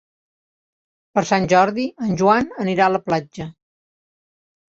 [1.17, 3.47] Per Sant Jordi en Joan anirà a la platja.